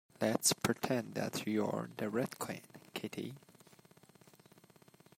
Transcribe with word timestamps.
Let’s 0.19 0.51
pretend 0.53 1.13
that 1.13 1.45
you’re 1.45 1.89
the 1.97 2.09
Red 2.09 2.39
Queen, 2.39 2.63
Kitty! 2.95 3.35